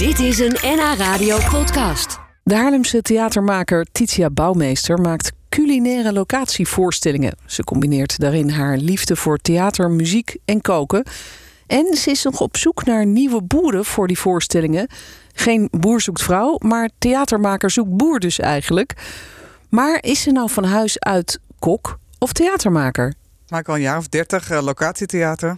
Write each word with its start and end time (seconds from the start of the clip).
Dit 0.00 0.18
is 0.18 0.38
een 0.38 0.56
NH 0.62 0.94
Radio 0.98 1.38
podcast. 1.50 2.18
De 2.42 2.54
Haarlemse 2.54 3.02
theatermaker 3.02 3.86
Titia 3.92 4.30
Bouwmeester 4.30 4.98
maakt 4.98 5.32
culinaire 5.48 6.12
locatievoorstellingen. 6.12 7.36
Ze 7.46 7.64
combineert 7.64 8.18
daarin 8.18 8.50
haar 8.50 8.76
liefde 8.76 9.16
voor 9.16 9.38
theater, 9.38 9.90
muziek 9.90 10.36
en 10.44 10.60
koken. 10.60 11.04
En 11.66 11.96
ze 11.96 12.10
is 12.10 12.22
nog 12.22 12.40
op 12.40 12.56
zoek 12.56 12.84
naar 12.84 13.06
nieuwe 13.06 13.42
boeren 13.42 13.84
voor 13.84 14.06
die 14.06 14.18
voorstellingen. 14.18 14.88
Geen 15.32 15.68
boer 15.70 16.00
zoekt 16.00 16.22
vrouw, 16.22 16.56
maar 16.58 16.90
theatermaker 16.98 17.70
zoekt 17.70 17.96
boer 17.96 18.18
dus 18.18 18.38
eigenlijk. 18.38 18.94
Maar 19.68 19.98
is 20.00 20.22
ze 20.22 20.30
nou 20.30 20.50
van 20.50 20.64
huis 20.64 20.98
uit 20.98 21.40
kok 21.58 21.98
of 22.18 22.32
theatermaker? 22.32 23.08
Ik 23.44 23.50
maak 23.50 23.68
al 23.68 23.74
een 23.74 23.80
jaar 23.80 23.98
of 23.98 24.08
dertig 24.08 24.50
uh, 24.50 24.62
locatietheater. 24.62 25.56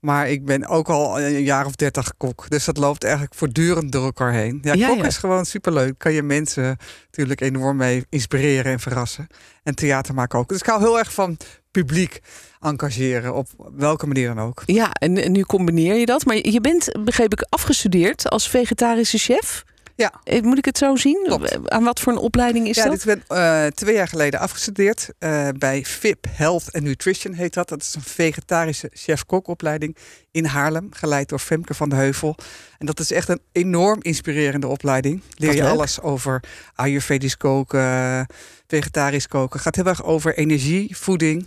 Maar 0.00 0.28
ik 0.30 0.44
ben 0.44 0.66
ook 0.66 0.88
al 0.88 1.20
een 1.20 1.42
jaar 1.42 1.66
of 1.66 1.74
dertig 1.74 2.12
kok. 2.16 2.50
Dus 2.50 2.64
dat 2.64 2.76
loopt 2.76 3.04
eigenlijk 3.04 3.34
voortdurend 3.34 3.92
door 3.92 4.04
elkaar 4.04 4.32
heen. 4.32 4.58
Ja, 4.62 4.72
Ja, 4.72 4.88
kok 4.88 4.98
ja. 4.98 5.04
is 5.04 5.16
gewoon 5.16 5.46
superleuk. 5.46 5.98
Kan 5.98 6.12
je 6.12 6.22
mensen 6.22 6.76
natuurlijk 7.06 7.40
enorm 7.40 7.76
mee 7.76 8.06
inspireren 8.08 8.72
en 8.72 8.80
verrassen. 8.80 9.26
En 9.62 9.74
theater 9.74 10.14
maken 10.14 10.38
ook. 10.38 10.48
Dus 10.48 10.60
ik 10.60 10.66
hou 10.66 10.80
heel 10.80 10.98
erg 10.98 11.12
van 11.12 11.36
publiek 11.70 12.20
engageren. 12.60 13.34
Op 13.34 13.48
welke 13.76 14.06
manier 14.06 14.34
dan 14.34 14.40
ook. 14.44 14.62
Ja, 14.66 14.92
en, 14.92 15.22
en 15.22 15.32
nu 15.32 15.42
combineer 15.42 15.94
je 15.94 16.06
dat. 16.06 16.24
Maar 16.24 16.36
je 16.36 16.60
bent, 16.60 17.04
begreep 17.04 17.32
ik, 17.32 17.46
afgestudeerd 17.48 18.28
als 18.28 18.48
vegetarische 18.48 19.18
chef. 19.18 19.64
Ja. 19.98 20.12
Eh, 20.24 20.42
Moet 20.42 20.58
ik 20.58 20.64
het 20.64 20.78
zo 20.78 20.96
zien? 20.96 21.22
Klopt. 21.24 21.70
Aan 21.70 21.84
wat 21.84 22.00
voor 22.00 22.12
een 22.12 22.18
opleiding 22.18 22.68
is 22.68 22.76
ja, 22.76 22.82
dat? 22.82 22.92
dit 22.92 23.04
ben 23.04 23.22
eh, 23.38 23.66
twee 23.66 23.94
jaar 23.94 24.08
geleden 24.08 24.40
afgestudeerd 24.40 25.08
eh, 25.18 25.48
bij 25.58 25.84
VIP 25.84 26.26
Health 26.30 26.72
and 26.72 26.84
Nutrition 26.84 27.32
heet 27.32 27.54
dat. 27.54 27.68
Dat 27.68 27.82
is 27.82 27.94
een 27.94 28.02
vegetarische 28.02 28.90
chef-kokopleiding 28.92 29.96
in 30.30 30.44
Haarlem, 30.44 30.88
geleid 30.90 31.28
door 31.28 31.38
Femke 31.38 31.74
van 31.74 31.88
de 31.88 31.94
Heuvel. 31.94 32.36
En 32.78 32.86
dat 32.86 33.00
is 33.00 33.10
echt 33.10 33.28
een 33.28 33.40
enorm 33.52 33.98
inspirerende 34.02 34.66
opleiding. 34.66 35.22
Leer 35.34 35.54
je 35.54 35.66
alles 35.66 36.00
over 36.00 36.42
Ayurvedisch 36.74 37.36
koken, 37.36 38.26
vegetarisch 38.66 39.28
koken. 39.28 39.60
Gaat 39.60 39.76
heel 39.76 39.86
erg 39.86 40.04
over 40.04 40.36
energie, 40.36 40.96
voeding. 40.96 41.46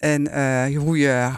En 0.00 0.28
eh, 0.28 0.78
hoe 0.78 0.98
je 0.98 1.30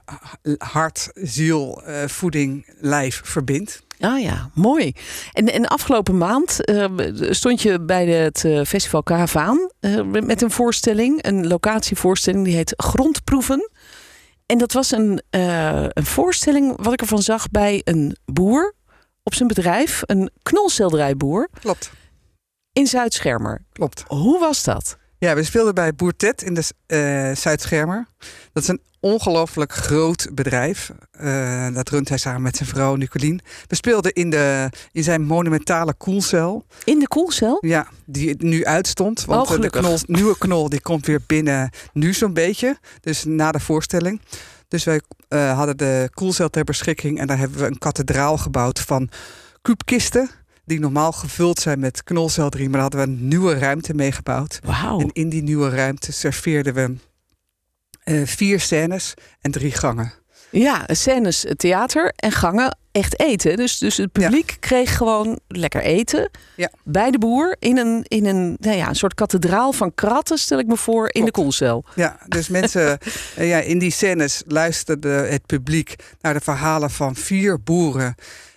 hart, 0.58 1.10
ziel, 1.14 1.82
eh, 1.84 2.08
voeding, 2.08 2.66
lijf 2.80 3.20
verbindt. 3.24 3.82
Ah 4.02 4.20
ja, 4.20 4.50
mooi. 4.54 4.92
En, 5.32 5.52
en 5.52 5.66
afgelopen 5.66 6.18
maand 6.18 6.64
eh, 6.64 6.84
stond 7.30 7.62
je 7.62 7.80
bij 7.80 8.06
het 8.06 8.44
eh, 8.44 8.64
festival 8.64 9.02
Karavaan 9.02 9.70
eh, 9.80 10.02
met 10.02 10.42
een 10.42 10.50
voorstelling, 10.50 11.26
een 11.26 11.46
locatievoorstelling, 11.46 12.44
die 12.44 12.54
heet 12.54 12.74
Grondproeven. 12.76 13.70
En 14.46 14.58
dat 14.58 14.72
was 14.72 14.90
een, 14.90 15.22
een 15.30 16.04
voorstelling, 16.06 16.82
wat 16.82 16.92
ik 16.92 17.00
ervan 17.00 17.22
zag, 17.22 17.50
bij 17.50 17.80
een 17.84 18.16
boer 18.24 18.74
op 19.22 19.34
zijn 19.34 19.48
bedrijf, 19.48 20.02
een 20.06 20.30
knolselderijboer 20.42 21.48
Klopt, 21.60 21.90
in 22.72 22.86
Zuidschermer. 22.86 23.64
klopt. 23.72 24.04
Hoe 24.06 24.38
was 24.38 24.64
dat? 24.64 24.96
Ja, 25.22 25.34
we 25.34 25.42
speelden 25.42 25.74
bij 25.74 25.94
Boer 25.94 26.16
Ted 26.16 26.42
in 26.42 26.54
de 26.54 26.62
eh 26.86 27.36
Zuidschermer. 27.36 28.06
Dat 28.52 28.62
is 28.62 28.68
een 28.68 28.80
ongelooflijk 29.00 29.72
groot 29.72 30.28
bedrijf. 30.32 30.92
Eh, 31.10 31.74
dat 31.74 31.88
runt 31.88 32.08
hij 32.08 32.18
samen 32.18 32.42
met 32.42 32.56
zijn 32.56 32.68
vrouw 32.68 32.94
Nicolien. 32.94 33.40
We 33.66 33.74
speelden 33.74 34.12
in, 34.12 34.30
de, 34.30 34.68
in 34.92 35.02
zijn 35.02 35.22
monumentale 35.22 35.94
koelcel. 35.94 36.64
In 36.84 36.98
de 36.98 37.08
koelcel? 37.08 37.58
Ja, 37.60 37.86
die 38.04 38.34
nu 38.38 38.64
uitstond. 38.64 39.24
Want 39.24 39.48
Oh, 39.48 39.54
eh, 39.54 39.60
de 39.60 39.70
knol, 39.70 39.98
nieuwe 40.06 40.38
knol 40.38 40.68
die 40.68 40.80
komt 40.80 41.06
weer 41.06 41.20
binnen 41.26 41.70
nu 41.92 42.12
zo'n 42.12 42.32
beetje. 42.32 42.78
Dus 43.00 43.24
na 43.24 43.52
de 43.52 43.60
voorstelling. 43.60 44.20
Dus 44.68 44.84
wij 44.84 45.00
hadden 45.28 45.76
de 45.76 46.10
koelcel 46.14 46.50
ter 46.50 46.64
beschikking. 46.64 47.18
En 47.18 47.26
daar 47.26 47.38
hebben 47.38 47.58
we 47.58 47.66
een 47.66 47.78
kathedraal 47.78 48.38
gebouwd 48.38 48.80
van 48.80 49.10
kuubkisten. 49.62 50.30
Die 50.64 50.80
normaal 50.80 51.12
gevuld 51.12 51.58
zijn 51.58 51.78
met 51.80 52.04
knolselderie. 52.04 52.68
Maar 52.68 52.80
daar 52.80 52.90
hadden 52.90 53.00
we 53.00 53.06
een 53.22 53.28
nieuwe 53.28 53.58
ruimte 53.58 53.94
mee 53.94 54.12
gebouwd. 54.12 54.58
Wauw. 54.64 55.00
En 55.00 55.10
in 55.12 55.28
die 55.28 55.42
nieuwe 55.42 55.68
ruimte 55.70 56.12
serveerden 56.12 56.74
we 56.74 56.94
eh, 58.02 58.22
vier 58.26 58.60
scènes 58.60 59.14
en 59.40 59.50
drie 59.50 59.72
gangen. 59.72 60.12
Ja, 60.50 60.84
scènes 60.86 61.46
theater 61.56 62.12
en 62.16 62.32
gangen 62.32 62.76
echt 62.90 63.20
eten. 63.20 63.56
Dus, 63.56 63.78
dus 63.78 63.96
het 63.96 64.12
publiek 64.12 64.56
kreeg 64.60 64.96
gewoon 64.96 65.40
lekker 65.48 65.82
eten 65.82 66.30
Ja. 66.56 66.70
bij 66.84 67.10
de 67.10 67.18
boer 67.18 67.56
in 67.58 67.78
een, 67.78 68.04
in 68.08 68.26
een, 68.26 68.56
nou 68.60 68.76
ja, 68.76 68.88
een 68.88 68.94
soort 68.94 69.14
kathedraal 69.14 69.72
van 69.72 69.94
kratten, 69.94 70.38
stel 70.38 70.58
ik 70.58 70.66
me 70.66 70.76
voor, 70.76 71.08
in 71.12 71.24
de 71.24 71.30
koelcel. 71.30 71.84
Ja, 71.94 72.18
dus 72.28 72.48
mensen 72.48 72.98
eh, 73.36 73.48
ja, 73.48 73.58
in 73.58 73.78
die 73.78 73.90
scènes 73.90 74.42
luisterde 74.46 75.08
het 75.08 75.46
publiek 75.46 75.94
naar 76.20 76.34
de 76.34 76.40
verhalen 76.40 76.90
van 76.90 77.14
vier 77.16 77.62
boeren. 77.62 78.14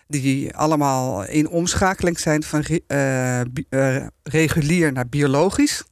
Die 0.08 0.56
allemaal 0.56 1.26
in 1.26 1.50
omschakeling 1.50 2.20
zijn 2.20 2.44
van 2.44 2.66
eh, 2.88 3.42
eh, 3.42 4.08
regulier 4.24 4.92
naar 4.92 5.08
biologisch. 5.08 5.84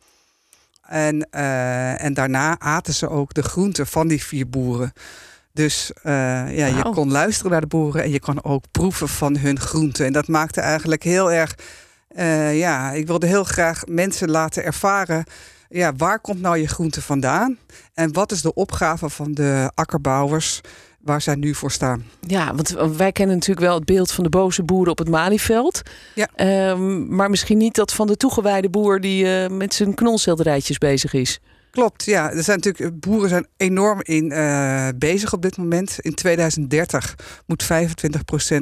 En, 0.81 1.29
eh, 1.31 2.03
en 2.03 2.13
daarna 2.13 2.59
aten 2.59 2.94
ze 2.94 3.09
ook 3.09 3.34
de 3.34 3.44
groenten 3.44 3.88
van 3.88 4.07
die 4.07 4.24
vier 4.24 4.50
boeren. 4.50 4.94
Dus 5.51 5.91
ja, 6.03 6.66
je 6.66 6.90
kon 6.94 7.12
luisteren 7.12 7.51
naar 7.51 7.62
de 7.62 7.68
boeren 7.68 8.03
en 8.03 8.12
je 8.12 8.19
kon 8.19 8.44
ook 8.44 8.63
proeven 8.72 9.09
van 9.09 9.38
hun 9.38 9.59
groenten. 9.59 10.06
En 10.06 10.13
dat 10.13 10.28
maakte 10.28 10.62
eigenlijk 10.62 11.03
heel 11.03 11.31
erg. 11.31 11.56
ja, 12.57 12.91
ik 12.91 13.07
wilde 13.07 13.28
heel 13.28 13.44
graag 13.44 13.85
mensen 13.85 14.30
laten 14.30 14.63
ervaren. 14.63 15.24
Ja, 15.74 15.94
waar 15.95 16.19
komt 16.19 16.41
nou 16.41 16.57
je 16.57 16.68
groente 16.68 17.01
vandaan? 17.01 17.57
En 17.94 18.13
wat 18.13 18.31
is 18.31 18.41
de 18.41 18.53
opgave 18.53 19.09
van 19.09 19.31
de 19.31 19.72
akkerbouwers 19.75 20.62
waar 21.03 21.21
zij 21.21 21.35
nu 21.35 21.55
voor 21.55 21.71
staan? 21.71 22.05
Ja, 22.19 22.55
want 22.55 22.69
wij 22.97 23.11
kennen 23.11 23.35
natuurlijk 23.35 23.65
wel 23.65 23.75
het 23.75 23.85
beeld 23.85 24.11
van 24.11 24.23
de 24.23 24.29
boze 24.29 24.63
boeren 24.63 24.91
op 24.91 24.97
het 24.97 25.09
Malieveld. 25.09 25.81
Ja. 26.15 26.29
Ehm, 26.35 27.15
maar 27.15 27.29
misschien 27.29 27.57
niet 27.57 27.75
dat 27.75 27.93
van 27.93 28.07
de 28.07 28.17
toegewijde 28.17 28.69
boer 28.69 29.01
die 29.01 29.43
eh, 29.43 29.49
met 29.49 29.73
zijn 29.73 29.93
knolselderijtjes 29.93 30.77
bezig 30.77 31.13
is. 31.13 31.39
Klopt, 31.73 32.05
ja. 32.05 32.31
Er 32.31 32.43
zijn 32.43 32.59
natuurlijk, 32.63 32.99
boeren 32.99 33.29
zijn 33.29 33.47
enorm 33.57 33.99
in 34.01 34.31
eh, 34.31 34.87
bezig 34.95 35.33
op 35.33 35.41
dit 35.41 35.57
moment. 35.57 35.95
In 35.99 36.13
2030 36.13 37.15
moet 37.45 37.63
25% 37.63 37.67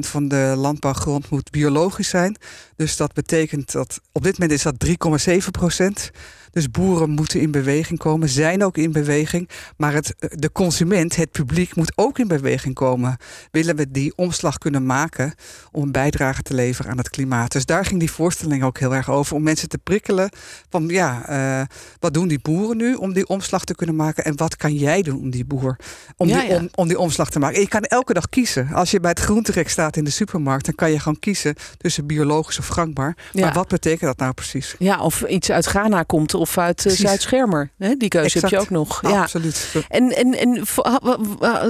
van 0.00 0.28
de 0.28 0.54
landbouwgrond 0.56 1.30
moet 1.30 1.50
biologisch 1.50 2.08
zijn. 2.08 2.36
Dus 2.76 2.96
dat 2.96 3.12
betekent 3.12 3.72
dat 3.72 4.00
op 4.12 4.22
dit 4.22 4.38
moment 4.38 4.58
is 4.58 4.62
dat 4.62 4.74
3,7%. 4.78 6.10
Dus 6.52 6.70
boeren 6.70 7.10
moeten 7.10 7.40
in 7.40 7.50
beweging 7.50 7.98
komen, 7.98 8.28
zijn 8.28 8.64
ook 8.64 8.76
in 8.76 8.92
beweging. 8.92 9.48
Maar 9.76 9.92
het, 9.92 10.14
de 10.18 10.52
consument, 10.52 11.16
het 11.16 11.30
publiek, 11.30 11.76
moet 11.76 11.92
ook 11.94 12.18
in 12.18 12.28
beweging 12.28 12.74
komen. 12.74 13.16
Willen 13.50 13.76
we 13.76 13.90
die 13.90 14.12
omslag 14.16 14.58
kunnen 14.58 14.86
maken 14.86 15.34
om 15.70 15.82
een 15.82 15.92
bijdrage 15.92 16.42
te 16.42 16.54
leveren 16.54 16.90
aan 16.90 16.98
het 16.98 17.10
klimaat? 17.10 17.52
Dus 17.52 17.64
daar 17.64 17.84
ging 17.84 18.00
die 18.00 18.10
voorstelling 18.10 18.62
ook 18.64 18.78
heel 18.78 18.94
erg 18.94 19.10
over. 19.10 19.36
Om 19.36 19.42
mensen 19.42 19.68
te 19.68 19.78
prikkelen 19.78 20.30
van 20.70 20.88
ja, 20.88 21.28
eh, 21.28 21.66
wat 21.98 22.14
doen 22.14 22.28
die 22.28 22.40
boeren 22.42 22.76
nu 22.76 22.94
om 22.94 23.12
die 23.12 23.26
omslag 23.28 23.64
te 23.64 23.74
kunnen 23.74 23.96
maken? 23.96 24.24
En 24.24 24.36
wat 24.36 24.56
kan 24.56 24.74
jij 24.74 25.02
doen 25.02 25.20
om 25.20 25.30
die 25.30 25.44
boer 25.44 25.76
om, 26.16 26.28
Ja, 26.28 26.40
die, 26.40 26.48
ja. 26.48 26.56
om, 26.56 26.68
om 26.74 26.88
die 26.88 26.98
omslag 26.98 27.30
te 27.30 27.38
maken? 27.38 27.56
En 27.56 27.62
je 27.62 27.68
kan 27.68 27.82
elke 27.82 28.12
dag 28.12 28.28
kiezen. 28.28 28.68
Als 28.72 28.90
je 28.90 29.00
bij 29.00 29.10
het 29.10 29.20
groenterek 29.20 29.68
staat 29.68 29.96
in 29.96 30.04
de 30.04 30.10
supermarkt, 30.10 30.64
dan 30.64 30.74
kan 30.74 30.90
je 30.90 30.98
gewoon 30.98 31.18
kiezen 31.18 31.54
tussen 31.76 32.06
biologisch 32.06 32.58
of 32.58 32.66
gangbaar. 32.66 33.16
Ja. 33.32 33.40
Maar 33.44 33.54
wat 33.54 33.68
betekent 33.68 34.00
dat 34.00 34.18
nou 34.18 34.32
precies? 34.32 34.74
Ja, 34.78 35.00
of 35.00 35.22
iets 35.22 35.50
uit 35.50 35.66
Ghana 35.66 36.02
komt 36.02 36.34
of 36.42 36.58
uit 36.58 36.86
eh. 36.86 36.92
Zuid-Schermer. 36.92 37.70
Die 37.98 38.08
keuze 38.08 38.38
heb 38.38 38.50
je 38.50 38.58
ook 38.58 38.70
nog. 38.70 39.02
Ja. 39.02 39.20
Absoluut. 39.20 39.74
En, 39.88 40.16
en, 40.16 40.34
en 40.38 40.64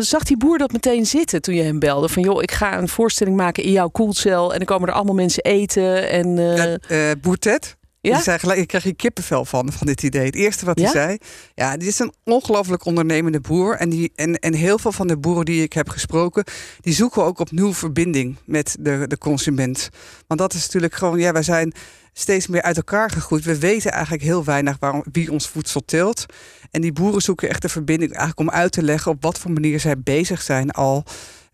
zag 0.05 0.23
die 0.23 0.37
boer 0.37 0.59
dat 0.59 0.73
meteen 0.73 1.07
zitten 1.07 1.43
toen 1.43 1.55
je 1.55 1.63
hem 1.63 1.79
belde? 1.79 2.09
Van 2.09 2.23
joh, 2.23 2.43
ik 2.43 2.53
ga 2.53 2.79
een 2.79 2.89
voorstelling 2.89 3.37
maken 3.37 3.63
in 3.63 3.73
jouw 3.73 3.89
koelcel 3.89 4.53
en 4.53 4.59
dan 4.59 4.67
komen 4.67 4.89
er 4.89 4.95
allemaal 4.95 5.15
mensen 5.15 5.43
eten. 5.43 6.09
En, 6.11 6.39
eh, 6.39 6.57
Ja, 6.57 6.79
eh, 6.89 7.11
Boer 7.21 7.39
Ted, 7.39 7.77
Ja? 8.03 8.15
Die 8.15 8.23
zei 8.23 8.39
gelijk, 8.39 8.59
ik 8.59 8.67
krijg 8.67 8.85
hier 8.85 8.97
kippenvel 8.97 9.45
van, 9.45 9.73
van 9.73 9.87
dit 9.87 10.03
idee. 10.03 10.25
Het 10.25 10.35
eerste 10.35 10.65
wat 10.65 10.79
Ja? 10.79 10.85
hij 10.85 10.93
zei, 10.93 11.19
ja, 11.55 11.77
dit 11.77 11.89
is 11.89 11.99
een 11.99 12.13
ongelooflijk 12.25 12.85
ondernemende 12.85 13.41
boer. 13.41 13.77
En, 13.77 13.89
die, 13.89 14.13
en, 14.15 14.39
en 14.39 14.55
heel 14.55 14.79
veel 14.79 14.93
van 14.93 15.07
de 15.07 15.17
boeren 15.19 15.45
die 15.45 15.63
ik 15.63 15.73
heb 15.73 15.89
gesproken, 15.89 16.45
die 16.81 16.95
zoeken 16.95 17.25
ook 17.25 17.39
opnieuw 17.39 17.75
verbinding 17.75 18.37
met 18.45 18.77
de, 18.81 19.05
de 19.07 19.19
consument. 19.19 19.89
Want 20.27 20.41
dat 20.41 20.55
is 20.55 20.63
natuurlijk 20.63 20.95
gewoon, 20.95 21.19
ja, 21.19 21.33
wij 21.33 21.43
zijn 21.43 21.73
steeds 22.13 22.47
meer 22.47 22.63
uit 22.63 22.77
elkaar 22.77 23.11
gegroeid. 23.11 23.45
We 23.45 23.59
weten 23.59 23.93
eigenlijk 23.93 24.23
heel 24.23 24.45
weinig 24.45 24.77
waarom, 24.81 25.05
wie 25.13 25.33
ons 25.33 25.49
voedsel 25.49 25.85
teelt. 25.85 26.27
En 26.71 26.81
die 26.81 26.93
boeren 26.93 27.21
zoeken 27.23 27.49
echt 27.49 27.63
de 27.63 27.69
verbinding 27.69 28.11
eigenlijk 28.11 28.41
om 28.41 28.51
uit 28.51 28.73
te 28.73 28.83
leggen 28.83 29.11
op 29.13 29.23
wat 29.23 29.39
voor 29.39 29.51
manier 29.51 29.81
zij 29.81 29.99
bezig 29.99 30.43
zijn 30.43 30.71
al. 30.71 31.05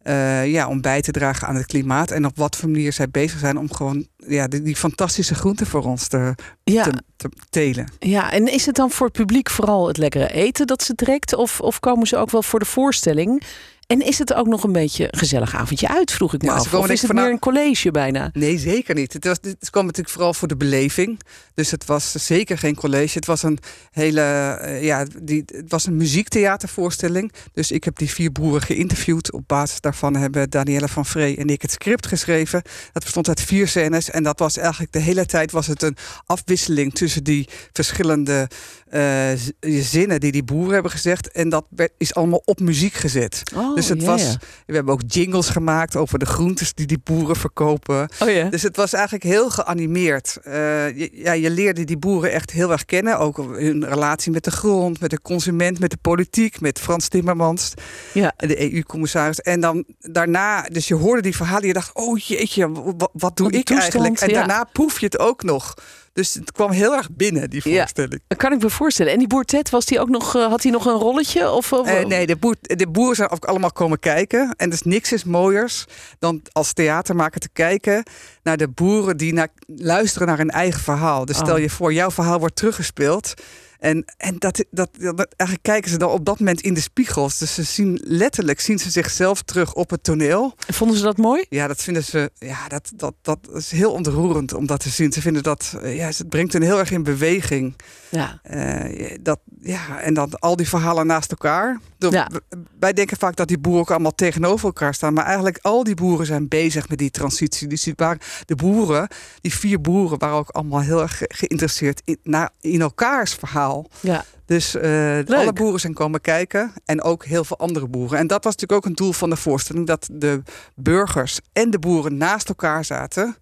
Eh, 0.03 0.47
ja, 0.47 0.69
om 0.69 0.81
bij 0.81 1.01
te 1.01 1.11
dragen 1.11 1.49
aan 1.49 1.55
het 1.55 1.67
klimaat. 1.67 2.11
En 2.11 2.27
op 2.27 2.37
wat 2.37 2.57
voor 2.57 2.69
manier 2.69 2.93
zij 2.93 3.11
bezig 3.11 3.39
zijn 3.39 3.59
om 3.59 3.73
gewoon 3.73 4.07
ja, 4.17 4.49
die, 4.49 4.63
die 4.63 4.77
fantastische 4.77 5.35
groenten 5.35 5.67
voor 5.67 5.85
ons 5.85 6.09
te, 6.09 6.35
ja, 6.65 6.83
te, 6.83 6.93
te 7.17 7.29
telen. 7.51 7.93
ja, 7.99 8.33
en 8.33 8.53
is 8.53 8.67
het 8.67 8.75
dan 8.75 8.91
voor 8.91 9.07
het 9.07 9.17
publiek 9.17 9.51
vooral 9.51 9.89
het 9.89 9.97
lekkere 9.97 10.33
eten 10.33 10.67
dat 10.67 10.83
ze 10.83 10.95
trekt? 10.95 11.35
Of, 11.35 11.61
of 11.61 11.81
komen 11.81 12.07
ze 12.07 12.17
ook 12.17 12.31
wel 12.31 12.43
voor 12.43 12.59
de 12.59 12.65
voorstelling? 12.65 13.43
En 13.89 14.01
is 14.01 14.19
het 14.19 14.35
ook 14.35 14.47
nog 14.47 14.65
een 14.65 14.73
beetje 14.73 15.05
een 15.05 15.19
gezellig 15.19 15.55
avondje 15.55 15.89
uit, 15.89 16.13
vroeg 16.13 16.35
ik 16.35 16.43
me 16.43 16.49
Ja, 16.49 16.55
af. 16.55 16.75
Of 16.75 16.89
is 16.89 17.03
het 17.03 17.11
ik 17.11 17.17
meer 17.17 17.31
een 17.31 17.39
college 17.39 17.91
bijna? 17.91 18.31
Nee, 18.33 18.59
zeker 18.59 18.95
niet. 18.95 19.13
Het, 19.13 19.25
was, 19.25 19.37
het 19.43 19.71
kwam 19.71 19.85
natuurlijk 19.85 20.15
vooral 20.15 20.35
voor 20.35 20.49
de 20.49 20.57
beleving. 20.57 21.21
Dus 21.55 21.71
het 21.71 21.85
was 21.85 22.13
zeker 22.13 22.59
geen 22.59 22.75
college. 22.75 23.19
Het 23.19 23.27
was 23.27 23.43
een 23.43 23.59
hele, 23.91 24.21
eh, 24.21 24.83
ja, 24.85 25.05
die, 25.23 25.43
het 25.47 25.71
was 25.71 25.87
een 25.87 25.97
muziektheatervoorstelling. 25.97 27.33
Dus 27.53 27.71
ik 27.71 27.85
heb 27.85 27.97
die 27.97 28.11
vier 28.11 28.31
broeren 28.31 28.63
geïnterviewd. 28.63 29.33
Op 29.33 29.43
basis 29.47 29.81
daarvan 29.81 30.17
hebben 30.17 30.51
Danielle 30.51 30.89
van 30.89 31.07
Vree 31.07 31.37
en 31.37 31.49
ik 31.49 31.63
het 31.63 31.71
script 31.71 32.07
geschreven. 32.07 32.63
Dat 32.93 33.03
bestond 33.03 33.29
uit 33.29 33.41
vier 33.41 33.69
scènes. 33.69 34.11
En 34.11 34.23
dat 34.23 34.39
was 34.39 34.57
eigenlijk 34.57 34.93
de 34.93 35.01
hele 35.01 35.27
tijd 35.27 35.51
was 35.51 35.67
het 35.67 35.83
een 35.83 35.97
afwisseling 36.27 36.95
tussen 36.95 37.25
die 37.25 37.49
verschillende 37.73 38.49
eh, 38.89 39.31
zinnen 39.61 40.21
die 40.21 40.33
die 40.33 40.45
boeren 40.45 40.73
hebben 40.73 40.91
gezegd. 40.91 41.31
En 41.31 41.49
dat 41.49 41.67
werd, 41.71 41.93
is 41.99 42.15
allemaal 42.15 42.43
op 42.45 42.61
muziek 42.61 42.95
gezet. 42.95 43.43
Oh, 43.55 43.78
dus 43.79 43.89
het 43.89 44.01
ja, 44.01 44.07
was, 44.07 44.23
ja. 44.23 44.37
we 44.67 44.75
hebben 44.75 44.93
ook 44.93 45.03
jingles 45.07 45.49
gemaakt 45.49 45.97
over 45.97 46.19
de 46.19 46.27
groentes 46.27 46.75
die 46.75 46.87
die 46.87 47.01
boeren 47.05 47.37
verkopen. 47.37 48.09
Oh 48.21 48.31
ja. 48.31 48.49
Dus 48.49 48.63
het 48.63 48.77
was 48.77 48.93
eigenlijk 48.93 49.25
heel 49.25 49.51
geanimeerd. 49.51 50.39
Eh, 50.43 50.53
je, 50.99 51.11
ja, 51.13 51.33
je 51.33 51.51
leerde 51.51 51.85
die 51.85 51.99
boeren 51.99 52.33
echt 52.33 52.51
heel 52.51 52.71
erg 52.71 52.85
kennen. 52.85 53.19
Ook 53.19 53.37
hun 53.37 53.85
relatie 53.85 54.33
met 54.33 54.45
de 54.45 54.51
grond, 54.51 55.01
met 55.01 55.11
de 55.11 55.21
consument, 55.21 55.79
met 55.79 55.91
de 55.91 55.97
politiek, 55.97 56.61
met 56.61 56.79
Frans 56.79 57.09
Timmermans, 57.09 57.75
ja. 58.13 58.33
de 58.37 58.73
EU-commissaris. 58.73 59.41
En 59.41 59.61
dan 59.61 59.85
daarna, 59.99 60.63
dus 60.63 60.89
je 60.89 60.95
hoorde 60.95 61.23
die 61.23 61.37
verhalen, 61.37 61.67
je 61.67 61.73
dacht, 61.73 61.95
oh 61.95 62.19
jeetje, 62.19 62.73
wat, 62.73 63.11
wat 63.13 63.37
doe 63.37 63.51
Wat 63.51 63.55
ik 63.55 63.71
eigenlijk? 63.71 64.21
En 64.21 64.33
daarna 64.33 64.65
proef 64.73 65.01
je 65.01 65.07
het 65.07 65.19
ook 65.19 65.43
nog. 65.43 65.75
Dus 66.19 66.35
het 66.35 66.53
kwam 66.53 66.71
heel 66.71 66.95
erg 66.97 67.09
binnen, 67.11 67.51
die 67.51 67.61
Ja. 67.71 67.79
voorstelling. 67.81 68.21
Dat 68.27 68.39
kan 68.39 68.53
ik 68.53 68.63
me 68.63 68.71
voorstellen. 68.71 69.13
En 69.13 69.19
die 69.19 69.29
boer 69.29 69.45
Ted, 69.45 69.71
was 69.71 69.85
die 69.85 70.01
ook 70.01 70.09
nog, 70.09 70.37
eh, 70.37 70.47
had 70.47 70.63
hij 70.63 70.73
nog 70.73 70.87
een 70.87 70.93
rolletje? 70.99 71.51
Of, 71.51 71.73
of- 71.73 71.87
Eh, 71.87 72.05
nee, 72.05 72.27
de, 72.27 72.37
boer, 72.37 72.55
de 72.61 72.87
boeren 72.89 73.17
zijn 73.17 73.31
ook 73.31 73.45
allemaal 73.45 73.73
komen 73.73 73.99
kijken. 73.99 74.55
En 74.57 74.71
dus 74.71 74.83
niks 74.83 75.13
is 75.13 75.25
mooiers 75.25 75.85
dan 76.19 76.43
als 76.53 76.73
theatermaker 76.73 77.41
te 77.41 77.49
kijken 77.53 78.03
naar 78.43 78.57
de 78.57 78.69
boeren 78.69 79.17
die 79.17 79.33
naar, 79.33 79.49
luisteren 79.67 80.27
naar 80.29 80.39
hun 80.39 80.51
eigen 80.51 80.81
verhaal. 80.81 81.25
Dus 81.25 81.37
stel 81.37 81.55
Oh. 81.55 81.61
je 81.61 81.71
voor, 81.71 81.93
jouw 81.93 82.11
verhaal 82.11 82.39
wordt 82.39 82.57
teruggespeeld. 82.57 83.35
En, 83.79 84.05
en 84.17 84.37
dat, 84.39 84.65
dat, 84.71 84.89
dat, 84.99 85.35
eigenlijk 85.37 85.63
kijken 85.63 85.91
ze 85.91 85.99
dan 85.99 86.11
op 86.11 86.25
dat 86.25 86.39
moment 86.39 86.61
in 86.61 86.75
de 86.75 86.81
spiegels. 86.81 87.39
Dus 87.39 87.55
ze 87.55 87.63
zien 87.63 88.01
letterlijk 88.05 88.61
zien 88.61 88.79
ze 88.79 88.91
zichzelf 88.91 89.43
terug 89.43 89.75
op 89.75 89.91
het 89.91 90.03
toneel. 90.03 90.55
Vonden 90.73 90.97
ze 90.97 91.03
dat 91.03 91.17
mooi? 91.17 91.45
Ja, 91.49 91.67
dat 91.67 91.83
vinden 91.83 92.05
ze. 92.05 92.31
Ja, 92.39 92.69
dat, 92.69 92.91
dat, 92.97 93.15
dat 93.23 93.39
is 93.55 93.71
heel 93.71 93.93
ontroerend 93.93 94.55
om 94.55 94.67
dat 94.67 94.81
te 94.81 94.89
zien. 94.89 95.13
Ze 95.13 95.21
vinden 95.21 95.43
dat. 95.43 95.75
eh, 95.83 95.97
Ja, 95.97 96.07
het 96.07 96.29
brengt 96.29 96.53
hen 96.53 96.63
heel 96.63 96.79
erg 96.79 96.91
in 96.91 97.03
beweging. 97.03 97.75
Ja. 98.11 98.39
Eh, 98.43 99.17
dat, 99.21 99.39
ja, 99.61 100.01
en 100.01 100.15
dan 100.15 100.39
al 100.39 100.57
die 100.57 100.69
verhalen 100.69 101.07
naast 101.07 101.31
elkaar. 101.31 101.81
De- 101.99 102.11
Ja. 102.11 102.31
Wij 102.79 102.93
denken 102.93 103.17
vaak 103.17 103.37
dat 103.37 103.49
die 103.49 103.59
boeren 103.59 103.81
ook 103.81 103.91
allemaal 103.91 104.15
tegenover 104.15 104.67
elkaar 104.67 104.95
staan. 104.95 105.13
Maar 105.13 105.25
eigenlijk 105.25 105.59
al 105.63 105.85
die 105.85 105.95
boeren 105.95 106.27
zijn 106.27 106.49
bezig 106.49 106.89
met 106.89 106.99
die 106.99 107.11
transitie. 107.11 107.69
Dus 107.69 107.83
die 107.83 107.93
waren, 107.97 108.19
de 108.47 108.55
boeren, 108.55 109.09
die 109.41 109.55
vier 109.55 109.81
boeren, 109.81 110.19
waren 110.19 110.37
ook 110.37 110.49
allemaal 110.51 110.81
heel 110.81 111.03
erg 111.03 111.17
ge- 111.19 111.31
geïnteresseerd 111.35 112.03
in, 112.05 112.19
naar, 112.23 112.51
in 112.61 112.81
elkaars 112.81 113.35
verhaal. 113.35 113.68
Ja. 114.01 114.25
Dus 114.47 114.75
eh, 114.75 115.19
alle 115.27 115.53
boeren 115.53 115.81
zijn 115.81 115.95
komen 115.95 116.21
kijken. 116.21 116.73
En 116.85 117.03
ook 117.03 117.25
heel 117.25 117.45
veel 117.45 117.59
andere 117.59 117.89
boeren. 117.89 118.19
En 118.19 118.27
dat 118.27 118.45
was 118.45 118.53
natuurlijk 118.53 118.85
ook 118.85 118.91
een 118.91 118.97
doel 118.97 119.13
van 119.13 119.31
de 119.31 119.37
voorstelling. 119.37 119.87
Dat 119.87 120.09
de 120.13 120.43
burgers 120.75 121.39
en 121.53 121.71
de 121.71 121.79
boeren 121.79 122.17
naast 122.17 122.49
elkaar 122.49 122.85
zaten. 122.85 123.37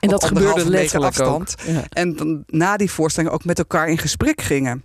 En 0.00 0.08
dat 0.08 0.24
gebeurde 0.24 0.68
letterlijk 0.70 1.20
ook. 1.20 1.38
afstand. 1.40 1.54
Ja. 1.66 1.84
En 1.88 2.16
dan 2.16 2.42
na 2.46 2.76
die 2.76 2.90
voorstelling 2.90 3.32
ook 3.32 3.44
met 3.44 3.58
elkaar 3.58 3.88
in 3.88 3.98
gesprek 3.98 4.40
gingen. 4.40 4.84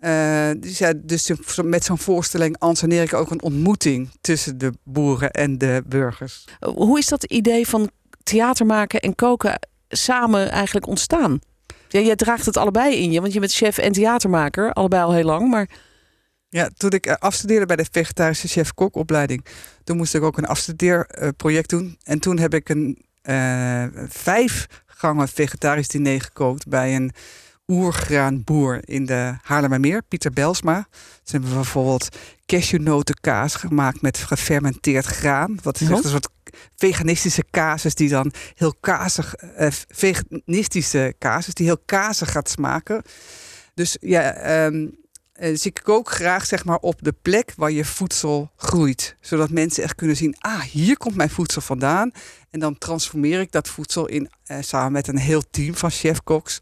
Eh, 0.00 0.50
dus 0.58 0.78
ja, 0.78 0.92
dus 0.96 1.30
met 1.62 1.84
zo'n 1.84 1.98
voorstelling 1.98 2.58
anseneer 2.58 3.02
ik 3.02 3.14
ook 3.14 3.30
een 3.30 3.42
ontmoeting 3.42 4.10
tussen 4.20 4.58
de 4.58 4.72
boeren 4.82 5.30
en 5.30 5.58
de 5.58 5.82
burgers. 5.86 6.44
Hoe 6.60 6.98
is 6.98 7.06
dat 7.06 7.24
idee 7.24 7.68
van 7.68 7.90
theater 8.22 8.66
maken 8.66 9.00
en 9.00 9.14
koken 9.14 9.68
samen 9.88 10.50
eigenlijk 10.50 10.86
ontstaan? 10.86 11.38
Ja, 11.88 12.00
jij 12.00 12.16
draagt 12.16 12.46
het 12.46 12.56
allebei 12.56 12.96
in 12.96 13.12
je, 13.12 13.20
want 13.20 13.32
je 13.32 13.40
bent 13.40 13.52
chef 13.52 13.78
en 13.78 13.92
theatermaker, 13.92 14.72
allebei 14.72 15.02
al 15.02 15.12
heel 15.12 15.24
lang. 15.24 15.50
Maar 15.50 15.68
Ja, 16.48 16.70
toen 16.76 16.90
ik 16.90 17.06
eh, 17.06 17.14
afstudeerde 17.14 17.66
bij 17.66 17.76
de 17.76 17.86
vegetarische 17.90 18.48
chef-kokopleiding, 18.48 19.44
toen 19.84 19.96
moest 19.96 20.14
ik 20.14 20.22
ook 20.22 20.38
een 20.38 20.46
afstudeerproject 20.46 21.70
doen. 21.70 21.98
En 22.02 22.18
toen 22.18 22.38
heb 22.38 22.54
ik 22.54 22.68
een 22.68 23.04
eh, 23.22 23.84
vijf 24.08 24.66
gangen 24.86 25.28
vegetarisch 25.28 25.88
diner 25.88 26.20
gekookt 26.20 26.68
bij 26.68 26.96
een 26.96 27.12
oergraanboer 27.66 28.80
in 28.84 29.06
de 29.06 29.34
Haarlemmermeer, 29.42 30.02
Pieter 30.02 30.32
Belsma. 30.32 30.86
Ze 31.22 31.32
hebben 31.32 31.54
bijvoorbeeld 31.54 32.08
cashewnotenkaas 32.46 33.54
gemaakt 33.54 34.02
met 34.02 34.18
gefermenteerd 34.18 35.04
graan. 35.04 35.58
Wat 35.62 35.80
is 35.80 35.88
echt 35.90 36.04
een 36.04 36.10
soort 36.10 36.28
veganistische 36.76 37.44
casus 37.50 37.94
die 37.94 38.08
dan 38.08 38.32
heel 38.54 38.74
kazig, 38.80 39.34
eh, 39.34 39.70
veganistische 39.88 41.14
casus 41.18 41.54
die 41.54 41.66
heel 41.66 41.82
kazig 41.84 42.30
gaat 42.30 42.48
smaken. 42.48 43.02
Dus 43.74 43.96
ja, 44.00 44.32
eh, 44.32 44.88
dus 45.38 45.66
ik 45.66 45.80
kook 45.82 46.10
graag 46.10 46.46
zeg 46.46 46.64
maar 46.64 46.78
op 46.78 47.02
de 47.02 47.14
plek 47.22 47.52
waar 47.56 47.70
je 47.70 47.84
voedsel 47.84 48.50
groeit. 48.56 49.16
Zodat 49.20 49.50
mensen 49.50 49.82
echt 49.82 49.94
kunnen 49.94 50.16
zien, 50.16 50.36
ah, 50.38 50.60
hier 50.60 50.96
komt 50.96 51.16
mijn 51.16 51.30
voedsel 51.30 51.60
vandaan. 51.60 52.10
En 52.50 52.60
dan 52.60 52.78
transformeer 52.78 53.40
ik 53.40 53.52
dat 53.52 53.68
voedsel 53.68 54.06
in, 54.06 54.30
eh, 54.44 54.56
samen 54.60 54.92
met 54.92 55.08
een 55.08 55.18
heel 55.18 55.42
team 55.50 55.74
van 55.74 55.90
chefkoks, 55.90 56.58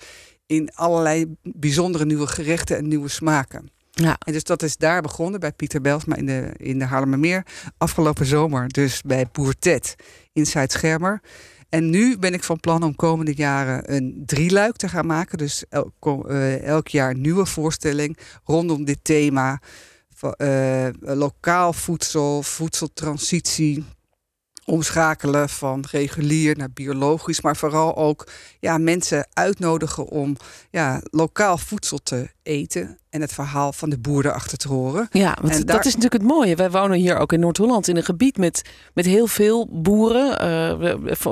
in 0.46 0.74
allerlei 0.74 1.36
bijzondere 1.42 2.04
nieuwe 2.04 2.26
gerechten 2.26 2.76
en 2.76 2.88
nieuwe 2.88 3.08
smaken. 3.08 3.73
Ja, 3.94 4.16
En 4.24 4.32
dus 4.32 4.44
dat 4.44 4.62
is 4.62 4.76
daar 4.76 5.02
begonnen 5.02 5.40
bij 5.40 5.52
Pieter 5.52 5.80
Belsma 5.80 6.16
in 6.16 6.26
de, 6.26 6.50
in 6.56 6.78
de 6.78 6.84
Haarlemmermeer. 6.84 7.46
Afgelopen 7.78 8.26
zomer 8.26 8.68
dus 8.68 9.02
bij 9.02 9.26
Boer 9.32 9.54
Ted 9.58 9.94
in 10.32 10.46
Zuid-Schermer. 10.46 11.20
En 11.68 11.90
nu 11.90 12.18
ben 12.18 12.34
ik 12.34 12.44
van 12.44 12.60
plan 12.60 12.82
om 12.82 12.94
komende 12.96 13.34
jaren 13.34 13.94
een 13.94 14.22
drieluik 14.26 14.76
te 14.76 14.88
gaan 14.88 15.06
maken. 15.06 15.38
Dus 15.38 15.64
elk, 15.68 15.92
ko- 15.98 16.22
eh, 16.24 16.62
elk 16.62 16.88
jaar 16.88 17.16
nieuwe 17.16 17.46
voorstelling 17.46 18.18
rondom 18.44 18.84
dit 18.84 18.98
thema. 19.02 19.60
Eh, 20.36 20.86
lokaal 21.00 21.72
voedsel, 21.72 22.42
voedseltransitie. 22.42 23.84
Omschakelen 24.66 25.48
van 25.48 25.84
regulier 25.90 26.56
naar 26.56 26.70
biologisch. 26.70 27.40
Maar 27.40 27.56
vooral 27.56 27.96
ook 27.96 28.26
ja, 28.60 28.78
mensen 28.78 29.26
uitnodigen 29.32 30.06
om 30.08 30.36
ja, 30.70 31.00
lokaal 31.10 31.58
voedsel 31.58 31.98
te 32.02 32.28
eten. 32.42 32.98
En 33.10 33.20
het 33.20 33.32
verhaal 33.32 33.72
van 33.72 33.90
de 33.90 33.98
boer 33.98 34.26
erachter 34.26 34.58
te 34.58 34.68
horen. 34.68 35.08
ja 35.10 35.36
want 35.40 35.52
En 35.52 35.58
dat 35.58 35.66
daar- 35.66 35.78
is 35.78 35.84
natuurlijk 35.84 36.12
het 36.12 36.22
mooie. 36.32 36.56
Wij 36.56 36.70
wonen 36.70 36.98
hier 36.98 37.16
ook 37.16 37.32
in 37.32 37.40
Noord-Holland 37.40 37.88
in 37.88 37.96
een 37.96 38.04
gebied 38.04 38.36
met, 38.36 38.62
met 38.94 39.04
heel 39.04 39.26
veel 39.26 39.68
boeren. 39.70 40.38
Eh, 40.38 40.90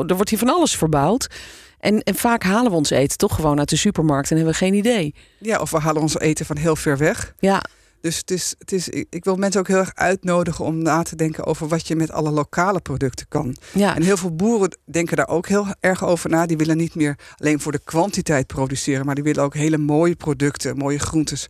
er 0.09 0.15
wordt 0.15 0.31
hier 0.31 0.39
van 0.39 0.49
alles 0.55 0.77
verbouwd. 0.77 1.31
En, 1.79 2.03
en 2.03 2.15
vaak 2.15 2.43
halen 2.43 2.71
we 2.71 2.77
ons 2.77 2.91
eten 2.91 3.19
toch 3.19 3.35
gewoon 3.35 3.59
uit 3.59 3.69
de 3.69 3.77
supermarkt 3.77 4.31
en 4.31 4.37
hebben 4.37 4.53
we 4.55 4.59
geen 4.61 4.75
idee. 4.75 5.15
Ja, 5.39 5.59
of 5.61 5.71
we 5.71 5.79
halen 5.79 6.03
ons 6.03 6.19
eten 6.19 6.47
van 6.47 6.57
heel 6.57 6.77
ver 6.77 6.99
weg. 6.99 7.35
Ja, 7.39 7.63
Dus 8.03 8.17
het 8.17 8.31
is, 8.31 8.55
het 8.59 8.73
is, 8.73 8.89
ik 8.89 9.25
wil 9.25 9.37
mensen 9.37 9.61
ook 9.61 9.69
heel 9.69 9.79
erg 9.79 9.95
uitnodigen 9.95 10.65
om 10.65 10.83
na 10.83 11.03
te 11.03 11.17
denken 11.17 11.47
over 11.47 11.69
wat 11.69 11.87
je 11.87 11.97
met 11.97 12.11
alle 12.11 12.31
lokale 12.31 12.81
producten 12.81 13.27
kan. 13.29 13.57
ja. 13.73 13.97
En 13.97 14.03
heel 14.03 14.17
veel 14.17 14.35
boeren 14.35 14.77
denken 14.85 15.17
daar 15.17 15.29
ook 15.29 15.49
heel 15.49 15.67
erg 15.81 16.05
over 16.05 16.31
na. 16.31 16.47
Die 16.47 16.57
willen 16.57 16.77
niet 16.77 16.95
meer 16.95 17.19
alleen 17.37 17.61
voor 17.61 17.73
de 17.73 17.81
kwantiteit 17.85 18.47
produceren, 18.47 19.07
maar 19.07 19.15
die 19.15 19.25
willen 19.25 19.43
ook 19.43 19.55
hele 19.55 19.79
mooie 19.79 20.17
producten, 20.17 20.77
mooie 20.77 20.99
groentes 20.99 21.47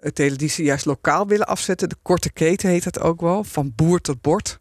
eh, 0.00 0.10
telen 0.10 0.38
die 0.38 0.48
ze 0.48 0.62
juist 0.62 0.84
lokaal 0.84 1.26
willen 1.26 1.46
afzetten. 1.46 1.88
De 1.88 1.96
korte 2.02 2.32
keten 2.32 2.68
heet 2.68 2.84
dat 2.84 3.00
ook 3.00 3.20
wel, 3.20 3.44
van 3.44 3.72
boer 3.76 4.00
tot 4.00 4.20
bord. 4.20 4.58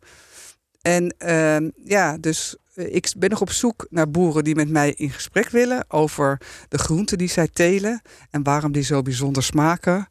En 0.82 1.16
ehm, 1.18 1.70
ja, 1.84 2.18
dus 2.18 2.56
eh, 2.74 2.96
ik 2.96 3.14
ben 3.18 3.30
nog 3.30 3.42
op 3.42 3.52
zoek 3.52 3.88
naar 3.90 4.12
boeren 4.12 4.44
die 4.44 4.56
met 4.56 4.70
mij 4.70 4.94
in 4.94 5.10
gesprek 5.10 5.50
willen 5.50 5.86
over 5.88 6.42
de 6.70 6.78
groenten 6.78 7.18
die 7.18 7.30
zij 7.30 7.48
telen 7.48 8.02
en 8.30 8.44
waarom 8.44 8.72
die 8.72 8.84
zo 8.84 9.02
bijzonder 9.02 9.44
smaken. 9.44 10.08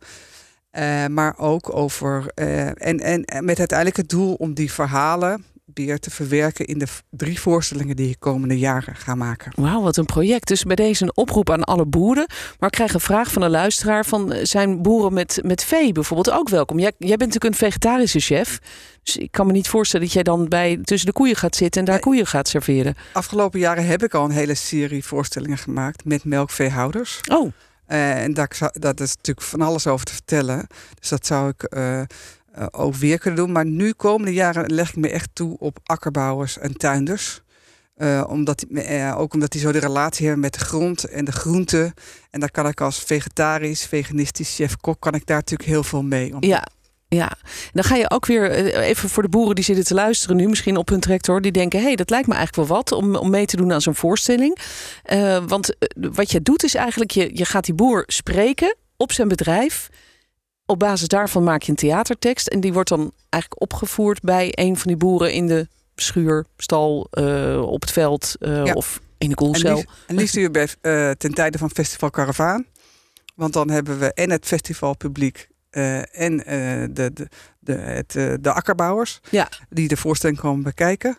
Eh, 0.76 1.06
maar 1.06 1.35
ook 1.38 1.76
over. 1.76 2.30
eh, 2.35 2.66
en, 2.66 3.00
en, 3.00 3.45
met 3.45 3.59
uiteindelijk 3.59 3.97
het 3.97 4.09
doel 4.09 4.35
om 4.35 4.54
die 4.54 4.73
verhalen 4.73 5.45
weer 5.75 5.99
te 5.99 6.11
verwerken 6.11 6.66
in 6.66 6.78
de 6.78 6.87
drie 7.11 7.40
voorstellingen 7.40 7.97
die 7.97 8.09
ik 8.09 8.21
komende 8.21 8.59
jaren 8.59 8.97
ga 8.97 9.14
maken. 9.14 9.52
Wauw, 9.54 9.83
wat 9.83 9.97
een 9.97 10.04
project. 10.04 10.49
Dus 10.49 10.62
bij 10.62 10.76
deze 10.76 11.02
een 11.02 11.16
oproep 11.16 11.50
aan 11.50 11.64
alle 11.64 11.87
boeren. 11.87 12.26
Maar 12.59 12.68
ik 12.68 12.75
krijg 12.75 12.95
een 12.95 13.00
vraag 13.00 13.33
van 13.33 13.42
een 13.42 13.50
luisteraar 13.50 14.04
van 14.04 14.33
eh, 14.33 14.45
zijn 14.45 14.83
boeren 14.83 15.12
met, 15.12 15.40
met 15.42 15.64
vee 15.64 15.92
bijvoorbeeld 15.92 16.37
ook 16.37 16.49
welkom? 16.49 16.78
Jij, 16.78 16.92
jij 16.99 17.16
bent 17.16 17.35
natuurlijk 17.35 17.52
een 17.54 17.68
vegetarische 17.68 18.21
chef. 18.21 18.61
Dus 19.02 19.16
ik 19.16 19.30
kan 19.30 19.47
me 19.47 19.52
niet 19.52 19.68
voorstellen 19.68 20.06
dat 20.06 20.14
jij 20.14 20.23
dan 20.23 20.49
bij 20.49 20.78
tussen 20.83 21.06
de 21.06 21.14
koeien 21.14 21.37
gaat 21.37 21.56
zitten 21.56 21.80
en 21.80 21.87
daar 21.87 22.00
koeien 22.00 22.26
gaat 22.26 22.49
serveren. 22.49 22.95
Afgelopen 23.12 23.61
jaren 23.61 23.87
heb 23.87 24.02
ik 24.02 24.14
al 24.14 24.25
een 24.25 24.30
hele 24.30 24.54
serie 24.54 25.04
voorstellingen 25.04 25.59
gemaakt 25.59 26.04
met 26.04 26.25
melkveehouders. 26.25 27.21
Oh, 27.30 27.52
Eh, 27.87 28.23
en 28.23 28.35
zou- 28.50 28.71
dat 28.78 29.00
is 29.00 29.14
natuurlijk 29.16 29.47
van 29.47 29.61
alles 29.61 29.87
over 29.87 30.07
te 30.07 30.12
vertellen. 30.12 30.66
Dus 31.00 31.09
dat 31.09 31.26
zou 31.26 31.49
ik 31.49 31.62
eh, 31.62 32.00
eh, 32.00 32.07
ook 32.71 32.95
weer 32.95 33.19
kunnen 33.19 33.40
doen. 33.40 33.52
Maar 33.52 33.66
nu 33.66 33.93
komende 33.93 34.33
jaren 34.33 34.73
leg 34.75 34.88
ik 34.88 34.97
me 34.97 35.11
echt 35.11 35.28
toe 35.33 35.59
op 35.59 35.78
akkerbouwers 35.85 36.59
en 36.59 36.76
tuinders. 36.76 37.40
Omdat, 38.26 38.64
ook 39.16 39.35
omdat 39.35 39.50
die 39.50 39.61
zo 39.61 39.73
de 39.73 39.78
relatie 39.78 40.25
hebben 40.26 40.43
met 40.45 40.52
de 40.55 40.64
grond 40.64 41.05
en 41.05 41.25
de 41.25 41.33
groenten. 41.33 41.95
En 42.31 42.40
daar 42.40 42.50
kan 42.50 42.66
ik 42.69 42.81
als 42.81 42.99
vegetarisch, 42.99 43.87
veganistisch 43.87 44.55
chef-kok... 44.55 45.00
kan 45.00 45.14
ik 45.14 45.26
daar 45.26 45.37
natuurlijk 45.37 45.69
heel 45.69 45.83
veel 45.85 46.02
mee. 46.02 46.35
Om- 46.35 46.43
ja. 46.45 46.66
Ja, 47.09 47.37
dan 47.73 47.85
ga 47.85 47.97
je 47.97 48.11
ook 48.11 48.27
weer 48.27 48.51
eh, 48.51 48.89
even 48.89 49.09
voor 49.09 49.23
de 49.23 49.29
boeren 49.29 49.55
die 49.55 49.65
zitten 49.65 49.85
te 49.85 49.95
luisteren 49.95 50.37
nu, 50.37 50.49
misschien 50.49 50.77
op 50.77 50.89
hun 50.89 51.01
tractor, 51.01 51.41
die 51.41 51.53
denken: 51.53 51.79
hé, 51.79 51.87
hey, 51.87 51.97
dat 51.97 52.11
lijkt 52.11 52.27
me 52.27 52.35
eigenlijk 52.35 52.69
wel 52.69 52.77
wat 52.77 52.93
om, 52.93 53.17
om 53.17 53.31
mee 53.31 53.47
te 53.47 53.57
doen 53.57 53.73
aan 53.73 53.81
zo'n 53.81 53.95
voorstelling. 53.95 54.59
Uh, 55.13 55.45
want 55.47 55.77
wat 55.95 56.31
je 56.31 56.43
doet 56.43 56.65
is 56.65 56.75
eigenlijk, 56.75 57.11
je, 57.11 57.31
je 57.33 57.45
gaat 57.45 57.65
die 57.65 57.75
boer 57.75 58.05
spreken 58.07 58.77
op 58.97 59.13
zijn 59.13 59.29
bedrijf. 59.29 59.89
Op 60.67 60.79
basis 60.79 61.09
daarvan 61.09 61.45
maak 61.45 61.63
je 61.63 61.71
een 61.71 61.77
theatertekst 61.77 62.47
en 62.47 62.61
die 62.61 62.73
wordt 62.73 62.89
dan 62.89 63.13
eigenlijk 63.29 63.63
opgevoerd 63.63 64.21
bij 64.21 64.53
een 64.55 64.77
van 64.77 64.87
die 64.87 64.97
boeren 64.97 65.33
in 65.33 65.47
de 65.47 65.69
schuur, 65.95 66.45
stal, 66.57 67.09
uh, 67.11 67.63
op 67.63 67.81
het 67.81 67.91
veld 67.91 68.35
ja. 68.39 68.73
of 68.73 69.01
in 69.19 69.29
de 69.29 69.35
koelcel. 69.35 69.85
En 70.07 70.17
liefst 70.17 70.37
u 70.37 70.51
bij, 70.51 70.69
ten 71.15 71.35
tijde 71.35 71.59
van 71.59 71.71
Festival 71.71 72.11
Caravaan. 72.11 72.67
Want 73.35 73.53
dan 73.53 73.71
hebben 73.71 73.99
we 73.99 74.13
en 74.13 74.31
het 74.31 74.47
festivalpubliek 74.47 75.49
en 76.12 76.33
uh, 76.33 76.85
de, 76.90 77.11
de, 77.12 77.28
de, 77.59 77.73
het, 77.73 78.14
uh, 78.14 78.35
de 78.40 78.52
akkerbouwers 78.52 79.21
ja. 79.30 79.49
die 79.68 79.88
de 79.88 79.97
voorstelling 79.97 80.38
komen 80.38 80.62
bekijken. 80.62 81.18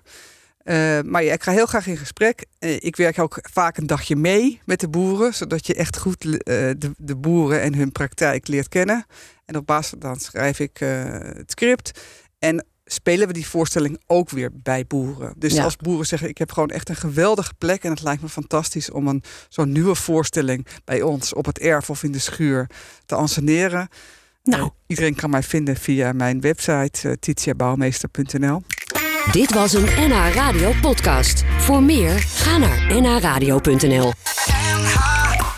maar 1.06 1.24
ja, 1.24 1.34
ik 1.34 1.44
ga 1.44 1.52
heel 1.52 1.66
graag 1.66 1.88
in 1.88 1.98
gesprek. 1.98 2.46
ik 2.60 2.96
werk 2.96 3.20
ook 3.20 3.40
vaak 3.52 3.78
een 3.78 3.88
dagje 3.88 4.16
mee 4.16 4.62
met 4.66 4.80
de 4.80 4.90
boeren, 4.90 5.34
zodat 5.34 5.68
je 5.68 5.74
echt 5.74 5.98
goed 5.98 6.22
de, 6.22 6.76
de 6.98 7.16
boeren 7.16 7.62
en 7.62 7.76
hun 7.76 7.92
praktijk 7.92 8.48
leert 8.48 8.68
kennen. 8.68 9.06
En 9.46 9.56
op 9.56 9.66
basis 9.66 10.00
dan 10.00 10.20
schrijf 10.20 10.60
ik 10.60 10.78
het 10.78 11.52
script. 11.52 12.02
En 12.40 12.66
spelen 12.88 13.28
we 13.28 13.34
die 13.34 13.48
voorstelling 13.48 14.02
ook 14.06 14.30
weer 14.30 14.50
bij 14.54 14.86
boeren. 14.88 15.34
Dus 15.38 15.54
Ja. 15.54 15.64
als 15.64 15.76
boeren 15.76 16.06
zeggen, 16.06 16.30
ik 16.30 16.38
heb 16.38 16.52
gewoon 16.52 16.70
echt 16.70 16.90
een 16.90 16.96
geweldige 16.96 17.54
plek 17.58 17.84
en 17.84 17.90
het 17.90 18.04
lijkt 18.04 18.22
me 18.22 18.30
fantastisch 18.30 18.92
om 18.92 19.08
een 19.08 19.24
zo'n 19.50 19.72
nieuwe 19.72 19.96
voorstelling 19.96 20.68
bij 20.86 21.02
ons 21.02 21.34
op 21.34 21.46
het 21.46 21.60
erf 21.60 21.90
of 21.90 22.04
in 22.04 22.12
de 22.12 22.20
schuur 22.20 22.70
te 23.06 23.16
anseneren. 23.16 23.88
Nou. 24.48 24.62
Eh, 24.62 24.70
iedereen 24.88 25.16
kan 25.16 25.30
mij 25.30 25.44
vinden 25.44 25.76
via 25.76 26.14
mijn 26.14 26.42
website 26.42 27.08
uh, 27.08 27.14
titiabouwmeester.nl. 27.20 28.62
Dit 29.32 29.54
was 29.54 29.74
een 29.74 29.84
NH 29.84 30.34
Radio 30.34 30.72
podcast. 30.82 31.44
Voor 31.60 31.84
meer, 31.84 32.20
ga 32.20 32.58
naar 32.58 33.02
nhradio.nl. 33.02 34.14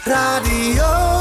Radio. 0.04 1.19